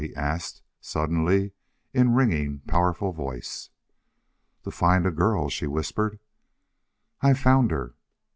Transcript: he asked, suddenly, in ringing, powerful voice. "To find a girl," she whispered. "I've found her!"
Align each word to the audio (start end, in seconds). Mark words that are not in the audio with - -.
he 0.03 0.15
asked, 0.15 0.63
suddenly, 0.79 1.51
in 1.93 2.11
ringing, 2.15 2.57
powerful 2.61 3.11
voice. 3.13 3.69
"To 4.63 4.71
find 4.71 5.05
a 5.05 5.11
girl," 5.11 5.47
she 5.47 5.67
whispered. 5.67 6.17
"I've 7.21 7.37
found 7.37 7.69
her!" 7.69 7.93